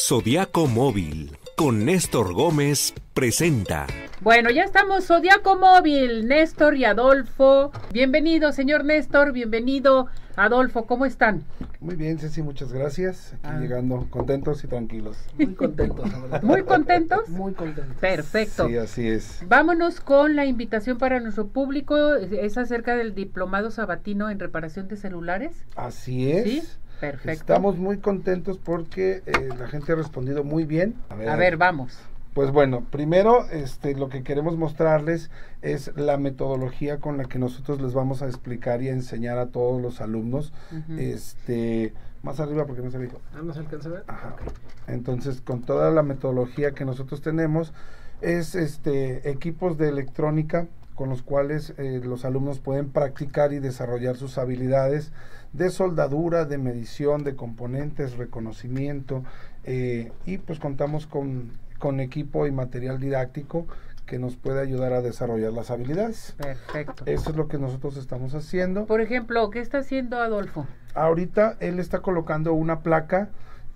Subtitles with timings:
[0.00, 3.86] Zodiaco Móvil con Néstor Gómez presenta.
[4.20, 7.72] Bueno, ya estamos Zodiaco Móvil, Néstor y Adolfo.
[7.92, 10.06] Bienvenido, señor Néstor, bienvenido,
[10.36, 11.42] Adolfo, ¿cómo están?
[11.80, 13.32] Muy bien, Ceci, muchas gracias.
[13.42, 13.58] Aquí Ah.
[13.60, 15.16] llegando contentos y tranquilos.
[15.36, 16.08] Muy contentos.
[16.42, 17.28] ¿Muy contentos?
[17.28, 17.96] Muy contentos.
[18.00, 18.68] Perfecto.
[18.68, 19.40] Sí, así es.
[19.48, 22.14] Vámonos con la invitación para nuestro público.
[22.14, 25.56] Es acerca del diplomado sabatino en reparación de celulares.
[25.76, 26.44] Así es.
[26.44, 26.62] Sí,
[27.00, 27.30] perfecto.
[27.30, 30.94] Estamos muy contentos porque eh, la gente ha respondido muy bien.
[31.08, 31.98] A ver, vamos.
[32.34, 37.80] Pues bueno, primero este, lo que queremos mostrarles es la metodología con la que nosotros
[37.80, 40.52] les vamos a explicar y a enseñar a todos los alumnos.
[40.96, 43.20] Este, más arriba porque no se dijo.
[43.34, 44.04] Ah, ¿no se alcanza a ver?
[44.06, 44.28] Ajá.
[44.34, 44.52] Ok.
[44.86, 47.72] Entonces, con toda la metodología que nosotros tenemos,
[48.20, 50.66] es este equipos de electrónica
[50.98, 55.12] con los cuales eh, los alumnos pueden practicar y desarrollar sus habilidades
[55.52, 59.22] de soldadura, de medición, de componentes, reconocimiento,
[59.62, 63.68] eh, y pues contamos con, con equipo y material didáctico
[64.06, 66.34] que nos puede ayudar a desarrollar las habilidades.
[66.36, 67.04] Perfecto.
[67.06, 68.86] Eso es lo que nosotros estamos haciendo.
[68.86, 70.66] Por ejemplo, ¿qué está haciendo Adolfo?
[70.94, 73.28] Ahorita él está colocando una placa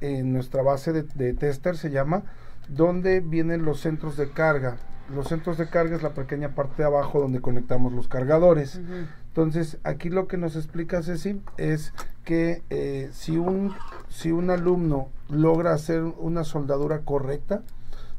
[0.00, 2.22] en nuestra base de, de tester, se llama,
[2.68, 4.78] donde vienen los centros de carga.
[5.14, 8.80] Los centros de carga es la pequeña parte de abajo donde conectamos los cargadores.
[9.28, 11.92] Entonces, aquí lo que nos explica Ceci es
[12.24, 13.74] que eh, si, un,
[14.08, 17.62] si un alumno logra hacer una soldadura correcta,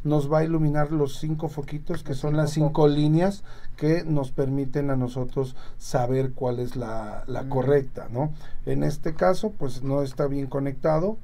[0.04, 3.44] nos va a iluminar los cinco foquitos, que son las cinco líneas
[3.78, 8.34] que nos permiten a nosotros saber cuál es la, la correcta, ¿no?
[8.66, 11.18] En este caso, pues no está bien conectado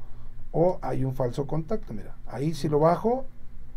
[0.52, 2.16] o hay un falso contacto, mira.
[2.28, 3.26] Ahí si lo bajo,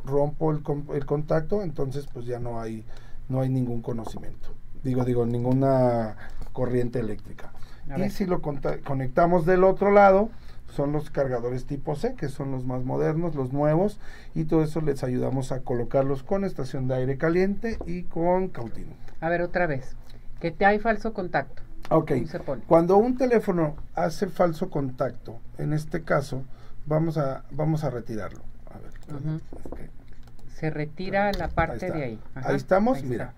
[0.05, 0.63] rompo el,
[0.95, 2.85] el contacto, entonces pues ya no hay,
[3.29, 4.49] no hay ningún conocimiento.
[4.83, 6.17] Digo, digo, ninguna
[6.53, 7.53] corriente eléctrica.
[7.97, 10.31] Y si lo conectamos del otro lado,
[10.69, 13.99] son los cargadores tipo C, que son los más modernos, los nuevos,
[14.35, 18.93] y todo eso les ayudamos a colocarlos con estación de aire caliente y con cautino.
[19.21, 19.97] A ver, otra vez.
[20.39, 21.63] Que te hay falso contacto.
[21.91, 22.13] Ok,
[22.69, 26.45] cuando un teléfono hace falso contacto, en este caso,
[26.87, 28.41] vamos a, vamos a retirarlo.
[28.71, 29.41] A ver,
[30.57, 32.21] Se retira la parte de ahí.
[32.35, 33.35] Ajá, Ahí estamos, ahí mira.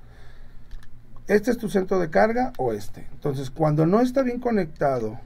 [1.28, 3.06] Este es tu centro de carga o este.
[3.12, 5.18] Entonces, cuando no está bien conectado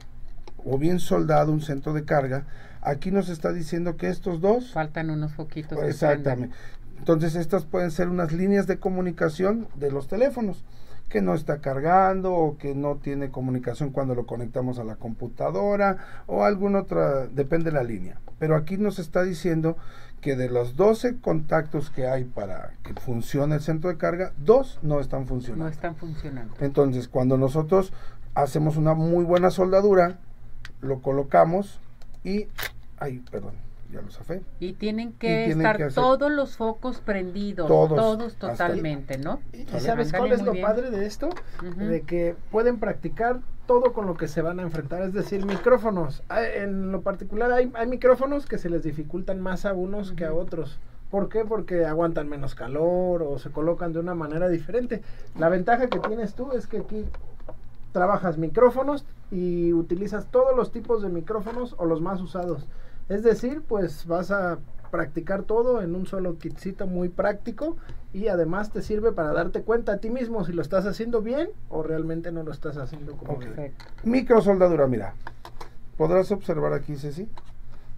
[0.63, 2.45] o bien soldado un centro de carga,
[2.81, 5.79] aquí nos está diciendo que estos dos Faltan unos foquitos.
[5.79, 6.55] que Exactamente.
[6.97, 10.63] Entonces estas pueden ser unas líneas de comunicación de los teléfonos
[11.09, 16.23] que no está cargando o que no tiene comunicación cuando lo conectamos a la computadora
[16.25, 18.19] o alguna otra, depende de la línea.
[18.39, 19.77] Pero aquí nos está diciendo
[20.21, 24.79] que de los 12 contactos que hay para que funcione el centro de carga, dos
[24.81, 25.65] no están funcionando.
[25.65, 26.53] No están funcionando.
[26.59, 27.93] Entonces, cuando nosotros
[28.33, 30.19] hacemos una muy buena soldadura,
[30.81, 31.79] lo colocamos
[32.23, 32.47] y,
[32.99, 33.53] ay, perdón,
[33.91, 34.41] ya lo zafé.
[34.59, 37.67] Y tienen que tienen estar que todos los focos prendidos.
[37.67, 39.39] Todos, Todos, totalmente, ¿no?
[39.53, 40.65] ¿Y, sabes cuál es lo bien.
[40.65, 41.29] padre de esto?
[41.77, 45.01] De que pueden practicar todo con lo que se van a enfrentar.
[45.03, 46.23] Es decir, micrófonos.
[46.29, 50.25] Hay- En lo particular hay, hay micrófonos que se les dificultan más a unos que
[50.25, 50.79] a otros.
[51.11, 51.45] ¿Por qué?
[51.45, 55.01] Porque aguantan menos calor o se colocan de una manera diferente.
[55.37, 57.05] La ventaja que tienes tú es que aquí
[57.93, 62.67] trabajas micrófonos y utilizas todos los tipos de micrófonos o los más usados.
[63.09, 64.59] Es decir, pues vas a
[64.91, 67.75] practicar todo en un solo kitcito muy práctico
[68.13, 71.49] y además te sirve para darte cuenta a ti mismo si lo estás haciendo bien
[71.69, 73.39] o realmente no lo estás haciendo como Ok.
[73.41, 73.55] debe.
[73.55, 73.85] Perfecto.
[74.05, 75.13] Microsoldadura, mira.
[75.97, 77.27] Podrás observar aquí, Ceci.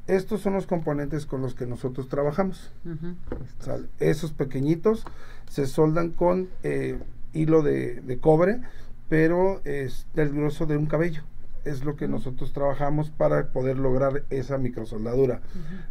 [0.07, 2.71] Estos son los componentes con los que nosotros trabajamos.
[3.99, 5.05] Esos pequeñitos
[5.47, 6.97] se soldan con eh,
[7.33, 8.61] hilo de, de cobre,
[9.07, 11.21] pero es del grueso de un cabello.
[11.65, 15.41] Es lo que nosotros trabajamos para poder lograr esa microsoldadura.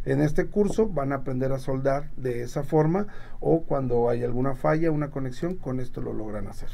[0.05, 3.07] En este curso van a aprender a soldar de esa forma
[3.39, 6.69] o cuando hay alguna falla, una conexión, con esto lo logran hacer.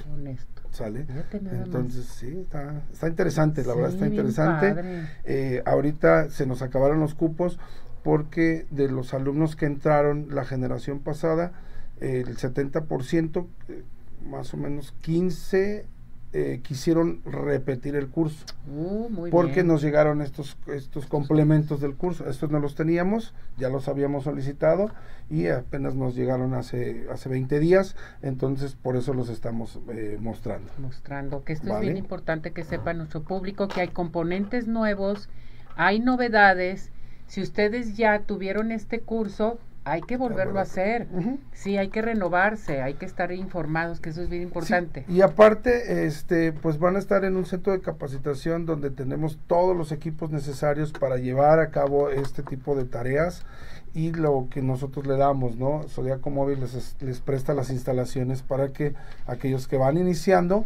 [0.71, 1.05] ¿Sale?
[1.05, 1.65] Fíjate nada más.
[1.67, 5.07] Entonces, sí, está, está interesante, la verdad está interesante.
[5.23, 7.59] Eh, ahorita se nos acabaron los cupos
[8.03, 11.53] porque de los alumnos que entraron la generación pasada,
[11.99, 13.83] el 70%, eh,
[14.25, 15.87] más o menos 15,
[16.37, 19.67] eh, quisieron repetir el curso Uh, muy porque bien.
[19.67, 22.27] nos llegaron estos estos complementos del curso.
[22.27, 24.89] Estos no los teníamos, ya los habíamos solicitado
[25.29, 30.71] y apenas nos llegaron hace hace 20 días, entonces por eso los estamos eh, mostrando.
[30.79, 35.29] mostrando que esto es bien importante que sepa nuestro público que hay componentes nuevos,
[35.77, 36.91] hay novedades.
[37.27, 41.07] Si ustedes ya tuvieron este curso, hay que volverlo a hacer.
[41.53, 45.05] Sí, hay que renovarse, hay que estar informados, que eso es bien importante.
[45.07, 49.39] Sí, y aparte, este, pues van a estar en un centro de capacitación donde tenemos
[49.47, 53.45] todos los equipos necesarios para llevar a cabo este tipo de tareas
[53.93, 55.83] y lo que nosotros le damos, ¿no?
[55.87, 58.93] Zodiaco Móvil les, es- les presta las instalaciones para que
[59.27, 60.65] aquellos que van iniciando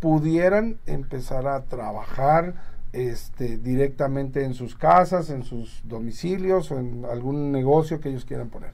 [0.00, 2.54] pudieran empezar a trabajar
[2.92, 8.48] este, directamente en sus casas, en sus domicilios o en algún negocio que ellos quieran
[8.50, 8.72] poner.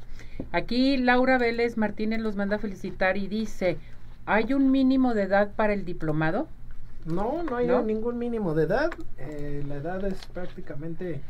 [0.52, 3.78] Aquí Laura Vélez Martínez los manda a felicitar y dice,
[4.26, 6.48] ¿hay un mínimo de edad para el diplomado?
[7.04, 7.82] No, no hay ¿No?
[7.82, 8.90] ningún mínimo de edad.
[9.18, 11.20] eh, la edad es prácticamente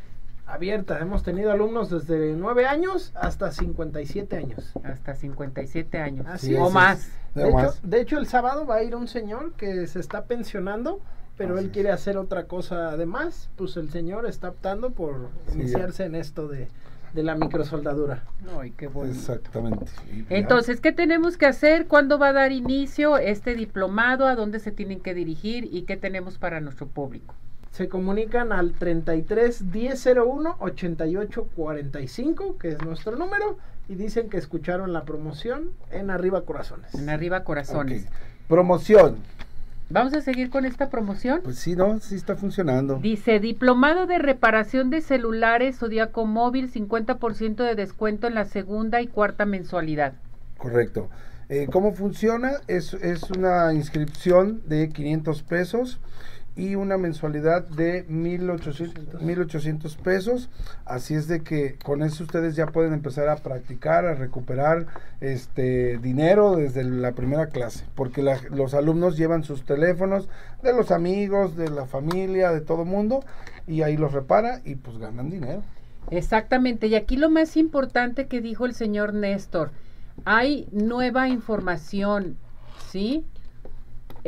[0.47, 0.99] abierta.
[1.00, 4.73] Hemos tenido alumnos desde 9 años hasta 57 años.
[4.85, 6.27] Hasta 57 años.
[6.29, 6.73] Así o es.
[6.73, 7.09] más.
[7.35, 7.81] De De hecho, más.
[7.83, 11.00] de hecho, el sábado va a ir un señor que se está pensionando,
[11.37, 11.73] pero Así él es.
[11.73, 13.49] quiere hacer otra cosa además.
[13.56, 16.69] Pues el señor está optando por Sí, iniciarse en esto de,
[17.15, 18.25] de la microsoldadura.
[18.59, 19.17] Ay, qué bonito.
[19.19, 19.87] Exactamente.
[20.31, 21.87] Entonces, ¿qué tenemos que hacer?
[21.87, 24.27] ¿Cuándo va a dar inicio este diplomado?
[24.27, 25.69] ¿A dónde se tienen que dirigir?
[25.73, 27.35] ¿Y qué tenemos para nuestro público?
[27.73, 34.94] Se comunican al 33 1001 88 45, que es nuestro número, y dicen que escucharon
[34.94, 36.94] la promoción en Arriba Corazones.
[36.94, 38.06] En arriba corazones.
[38.49, 39.17] Promoción.
[39.88, 41.41] Vamos a seguir con esta promoción.
[41.44, 42.00] Pues sí, ¿no?
[42.00, 42.97] Sí está funcionando.
[42.97, 49.06] Dice, diplomado de reparación de celulares Zodiaco Móvil, 50% de descuento en la segunda y
[49.06, 50.15] cuarta mensualidad.
[50.59, 51.09] Correcto.
[51.49, 52.55] Eh, ¿Cómo funciona?
[52.67, 56.00] Es, es una inscripción de 500 pesos
[56.56, 60.49] y una mensualidad de 1800, 1800 pesos.
[60.87, 64.87] Así es de que con eso ustedes ya pueden empezar a practicar, a recuperar
[65.20, 67.85] este dinero desde la primera clase.
[67.94, 70.29] Porque la- los alumnos llevan sus teléfonos
[70.62, 73.20] de los amigos, de la familia, de todo mundo
[73.67, 75.62] y ahí los repara y pues ganan dinero.
[76.11, 79.73] Exactamente, y aquí lo más importante que dijo el señor Néstor,
[80.25, 82.37] hay nueva información,
[82.91, 83.25] ¿sí?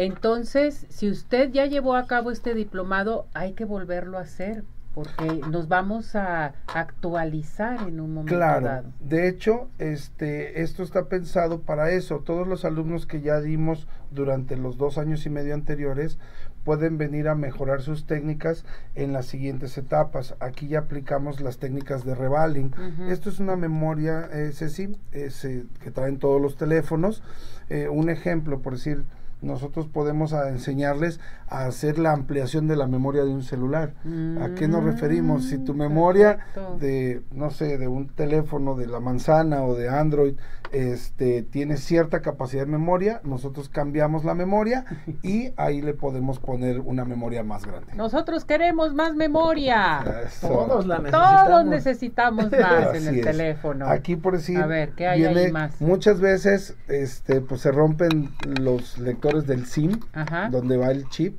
[0.04, 4.62] Entonces, si usted ya llevó a cabo este diplomado, hay que volverlo a hacer,
[4.94, 8.92] porque nos vamos a actualizar en un momento Claro, dado.
[9.00, 12.20] de hecho, este, esto está pensado para eso.
[12.24, 16.18] Todos los alumnos que ya dimos durante los dos años y medio anteriores
[16.64, 18.64] pueden venir a mejorar sus técnicas
[18.94, 20.36] en las siguientes etapas.
[20.38, 22.72] Aquí ya aplicamos las técnicas de revaling.
[23.08, 27.22] Esto es una memoria, eh, Ceci, ese, que traen todos los teléfonos.
[27.68, 29.04] Eh, un ejemplo, por decir,
[29.40, 33.94] nosotros podemos a enseñarles a hacer la ampliación de la memoria de un celular.
[34.42, 35.44] ¿A qué nos referimos?
[35.44, 36.76] Si tu Mm, memoria perfecto.
[36.78, 40.34] de, no sé, de un teléfono de la manzana o de Android,
[40.72, 44.84] este, tiene cierta capacidad de memoria, nosotros cambiamos la memoria
[45.22, 47.94] y ahí le podemos poner una memoria más grande.
[47.94, 50.00] Nosotros queremos más memoria.
[50.26, 50.48] Eso.
[50.48, 51.46] Todos la necesitamos.
[51.48, 53.24] Todos necesitamos más en el es.
[53.24, 53.86] teléfono.
[53.88, 55.80] Aquí por decir, A ver, ¿qué hay ahí viene- más?
[55.80, 58.30] muchas veces este, pues se rompen
[58.60, 60.48] los lectores del SIM, Ajá.
[60.50, 61.36] donde va el chip,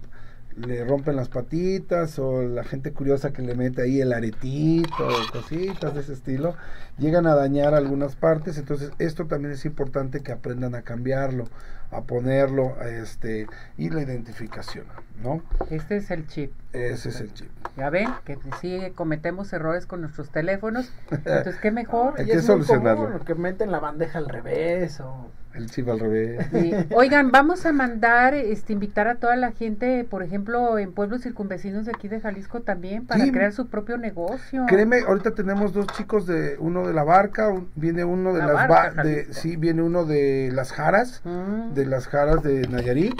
[0.56, 5.32] le rompen las patitas o la gente curiosa que le mete ahí el aretito o
[5.32, 6.56] cositas de ese estilo,
[6.98, 11.46] llegan a dañar algunas partes, entonces esto también es importante que aprendan a cambiarlo,
[11.92, 13.48] a ponerlo, a este
[13.78, 14.86] y la identificación,
[15.24, 15.42] ¿no?
[15.70, 16.52] Este es el chip.
[16.74, 17.50] Ese es el chip.
[17.78, 20.92] Ya ven que sí cometemos errores con nuestros teléfonos.
[21.10, 22.14] Entonces, qué mejor.
[22.18, 23.06] Hay Y que es muy solucionarlo.
[23.06, 26.46] común que meten la bandeja al revés o El chip al revés.
[26.52, 26.72] Sí.
[26.96, 31.86] Oigan, vamos a mandar, este, invitar a toda la gente, por ejemplo, en pueblos circunvecinos
[31.88, 33.32] de aquí de Jalisco también, para Sí.
[33.32, 34.66] crear su propio negocio.
[34.68, 38.46] Créeme, ahorita tenemos dos chicos de uno de la barca, un- viene uno de La
[38.54, 42.68] las Barca, ba- de, sí, viene uno de las Jaras, Mm, de las Jaras de
[42.68, 43.20] Nayarit.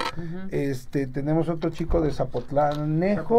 [0.52, 3.39] Este, tenemos otro chico de Zapotlanejo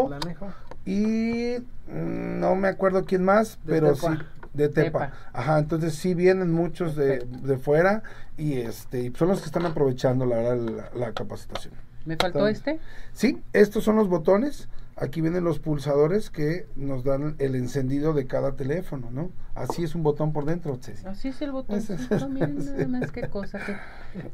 [0.87, 1.57] Y
[1.89, 4.17] mm, no me acuerdo quién más, De pero Tepa.
[4.17, 5.07] sí de Tepa.
[5.07, 5.13] Tepa.
[5.33, 8.03] Ajá, entonces sí vienen muchos de, de fuera
[8.37, 11.75] y este y son los que están aprovechando la verdad la, la capacitación.
[12.05, 12.81] ¿Me faltó Entonces, este?
[13.13, 14.69] Sí, estos son los botones.
[15.01, 19.31] Aquí vienen los pulsadores que nos dan el encendido de cada teléfono, ¿no?
[19.55, 20.79] Así es un botón por dentro.
[20.81, 21.07] Ceci.
[21.07, 21.83] Así es el botón.
[22.31, 23.59] Miren nada más qué cosa.
[23.65, 23.77] que-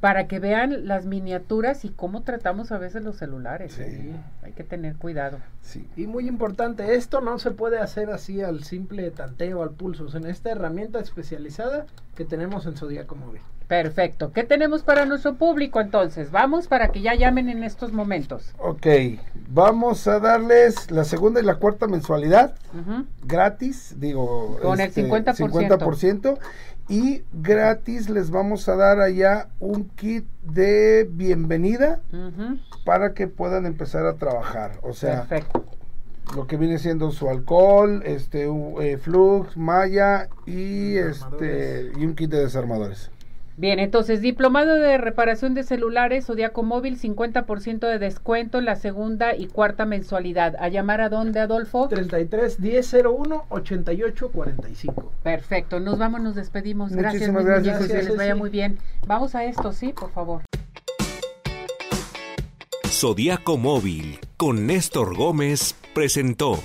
[0.01, 3.75] para que vean las miniaturas y cómo tratamos a veces los celulares.
[3.75, 3.83] Sí.
[3.85, 4.17] ¿eh?
[4.43, 5.39] Hay que tener cuidado.
[5.63, 5.87] Sí.
[5.97, 10.27] Y muy importante, esto no se puede hacer así al simple tanteo, al pulso, en
[10.27, 13.41] esta herramienta especializada que tenemos en Zodíaco Móvil.
[13.69, 14.33] Perfecto.
[14.33, 16.31] ¿Qué tenemos para nuestro público entonces?
[16.31, 18.55] Vamos para que ya llamen en estos momentos.
[18.59, 18.87] Ok,
[19.49, 23.05] vamos a darles la segunda y la cuarta mensualidad Ujú.
[23.25, 25.37] gratis, digo, Con el 50%.
[25.37, 26.39] 50%,
[26.89, 32.59] y gratis les vamos a dar allá un kit de bienvenida Ujú.
[32.85, 34.79] para que puedan empezar a trabajar.
[34.83, 35.65] O sea, Perfecto.
[36.37, 42.15] lo que viene siendo su alcohol, este u- eh, flux, malla y este y un
[42.15, 43.11] kit de desarmadores.
[43.59, 49.35] Bien, entonces, diplomado de reparación de celulares Zodiaco Móvil, 50% de descuento en la segunda
[49.35, 50.57] y cuarta mensualidad.
[50.59, 51.89] ¿A llamar a dónde, Adolfo?
[51.89, 55.13] 33 1001 88 45.
[55.23, 56.93] Perfecto, nos vamos, nos despedimos.
[56.93, 58.79] Gracias, Muchísimas mis gracias, muñecos, que les vaya muy bien.
[59.07, 60.43] Vamos a esto, sí, por favor.
[62.87, 66.59] Zodiaco Móvil con Néstor Gómez presentó